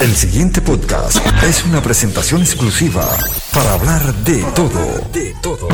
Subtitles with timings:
[0.00, 3.02] El siguiente podcast es una presentación exclusiva
[3.52, 4.78] para hablar de todo.
[5.12, 5.66] De todo.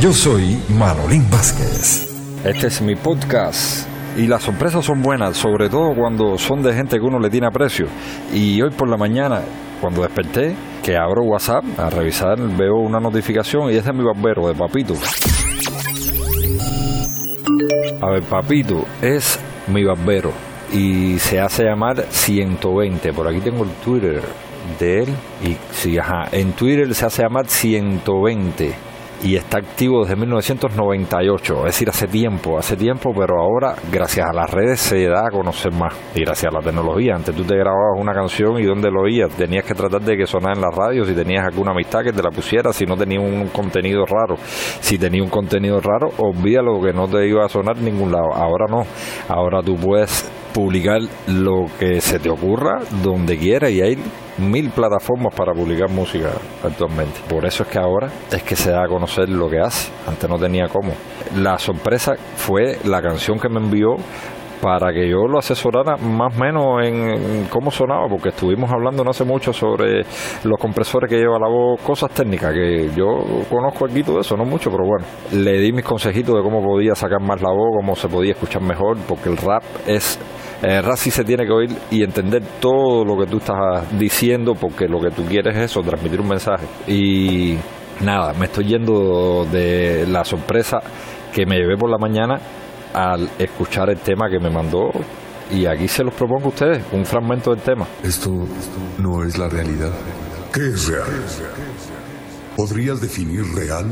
[0.00, 2.08] Yo soy Manolín Vázquez.
[2.44, 3.88] Este es mi podcast.
[4.16, 7.48] Y las sorpresas son buenas, sobre todo cuando son de gente que uno le tiene
[7.48, 7.86] aprecio.
[8.32, 9.40] Y hoy por la mañana,
[9.80, 14.46] cuando desperté, que abro WhatsApp a revisar, veo una notificación y es de mi barbero,
[14.46, 14.94] de Papito.
[18.00, 19.36] A ver, Papito es
[19.66, 23.12] mi barbero y se hace llamar 120.
[23.12, 24.22] Por aquí tengo el Twitter
[24.78, 25.08] de él
[25.44, 28.91] y sí, ajá, en Twitter se hace llamar 120
[29.22, 34.32] y está activo desde 1998, es decir, hace tiempo, hace tiempo, pero ahora gracias a
[34.32, 37.14] las redes se da a conocer más y gracias a la tecnología.
[37.14, 40.26] Antes tú te grababas una canción y donde lo oías, tenías que tratar de que
[40.26, 43.20] sonara en la radio, si tenías alguna amistad que te la pusiera, si no tenía
[43.20, 44.36] un contenido raro.
[44.80, 48.32] Si tenía un contenido raro, olvídalo que no te iba a sonar en ningún lado.
[48.34, 48.82] Ahora no,
[49.28, 53.98] ahora tú puedes publicar lo que se te ocurra donde quiera y hay
[54.38, 56.30] mil plataformas para publicar música
[56.62, 57.20] actualmente.
[57.28, 59.90] Por eso es que ahora es que se da a conocer lo que hace.
[60.06, 60.92] Antes no tenía cómo.
[61.36, 63.96] La sorpresa fue la canción que me envió
[64.62, 69.10] para que yo lo asesorara más o menos en cómo sonaba, porque estuvimos hablando no
[69.10, 70.02] hace mucho sobre
[70.44, 74.44] los compresores que lleva la voz, cosas técnicas que yo conozco aquí todo eso, no
[74.44, 77.96] mucho, pero bueno, le di mis consejitos de cómo podía sacar más la voz, cómo
[77.96, 80.20] se podía escuchar mejor, porque el rap es
[80.62, 84.86] eh, Rassi se tiene que oír y entender todo lo que tú estás diciendo porque
[84.86, 86.66] lo que tú quieres es eso, transmitir un mensaje.
[86.86, 87.56] Y
[88.02, 90.78] nada, me estoy yendo de la sorpresa
[91.32, 92.38] que me llevé por la mañana
[92.92, 94.90] al escuchar el tema que me mandó
[95.50, 97.86] y aquí se los propongo a ustedes, un fragmento del tema.
[98.02, 98.30] Esto
[98.98, 99.92] no es la realidad.
[100.52, 101.08] ¿Qué es real?
[102.56, 103.86] ¿Podrías definir real?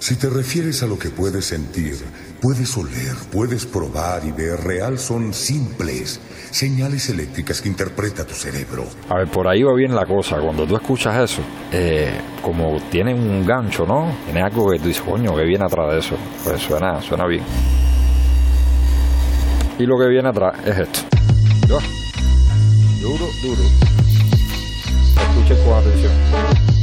[0.00, 1.96] Si te refieres a lo que puedes sentir,
[2.40, 8.84] puedes oler, puedes probar y ver, real son simples señales eléctricas que interpreta tu cerebro.
[9.08, 10.36] A ver, por ahí va bien la cosa.
[10.40, 14.14] Cuando tú escuchas eso, eh, como tiene un gancho, ¿no?
[14.24, 16.16] Tiene algo que tú dices, coño, que viene atrás de eso.
[16.44, 17.42] Pues suena, suena bien.
[19.80, 21.00] Y lo que viene atrás es esto.
[23.00, 23.62] Duro, duro.
[25.16, 26.77] Escuchen con atención.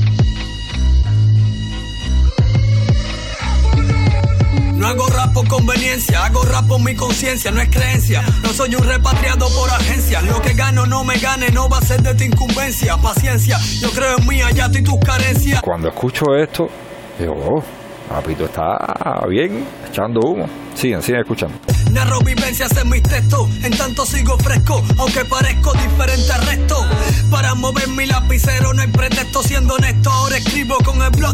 [4.85, 8.23] No hago rap por conveniencia, hago rap por mi conciencia, no es creencia.
[8.44, 10.22] No soy un repatriado por agencia.
[10.22, 12.96] Lo que gano no me gane, no va a ser de tu incumbencia.
[12.97, 15.59] Paciencia, yo creo en mí, allá y tus carencias.
[15.63, 16.69] Cuando escucho esto,
[17.18, 17.63] digo, oh,
[18.07, 20.47] Papito está bien, echando humo.
[20.75, 21.57] Sigan, sigan escuchando.
[21.91, 25.54] Narro vivencias en mis textos, en tanto sigo fresco, aunque parezco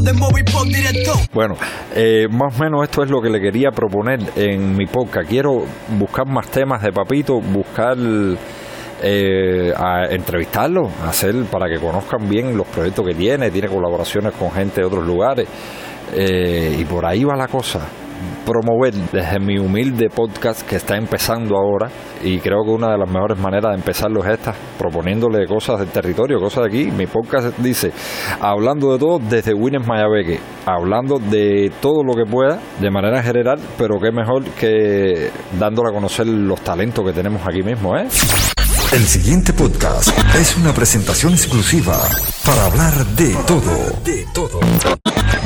[0.04, 0.14] de
[0.66, 1.14] directo.
[1.34, 1.56] Bueno,
[1.96, 5.30] eh, más o menos esto es lo que le quería proponer en mi podcast.
[5.30, 5.64] Quiero
[5.98, 7.98] buscar más temas de Papito, buscar
[9.02, 14.52] eh, a entrevistarlo, hacer para que conozcan bien los proyectos que tiene, tiene colaboraciones con
[14.52, 15.48] gente de otros lugares
[16.14, 17.80] eh, y por ahí va la cosa
[18.46, 21.90] promover desde mi humilde podcast que está empezando ahora
[22.24, 25.90] y creo que una de las mejores maneras de empezarlo es esta, proponiéndole cosas del
[25.90, 26.92] territorio, cosas de aquí.
[26.92, 27.92] Mi podcast dice,
[28.40, 33.60] hablando de todo desde Winners Mayabeque, hablando de todo lo que pueda de manera general,
[33.78, 38.08] pero qué mejor que dándole a conocer los talentos que tenemos aquí mismo, ¿eh?
[38.92, 41.98] El siguiente podcast es una presentación exclusiva
[42.46, 44.02] para hablar de todo.
[44.04, 44.60] De todo.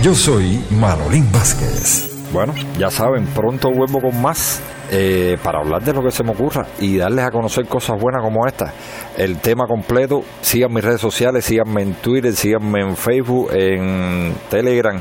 [0.02, 2.15] Yo soy Manolín Vázquez.
[2.36, 6.32] Bueno, ya saben, pronto vuelvo con más eh, para hablar de lo que se me
[6.32, 8.74] ocurra y darles a conocer cosas buenas como esta.
[9.16, 15.00] El tema completo, sigan mis redes sociales, síganme en Twitter, síganme en Facebook, en Telegram,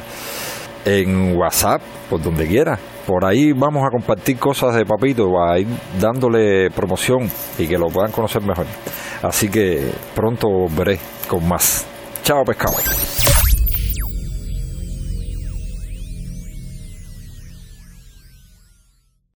[0.84, 2.78] en WhatsApp, por donde quiera.
[3.04, 5.66] Por ahí vamos a compartir cosas de Papito, a ir
[6.00, 7.28] dándole promoción
[7.58, 8.66] y que lo puedan conocer mejor.
[9.22, 11.84] Así que pronto veré con más.
[12.22, 12.93] Chao pescado.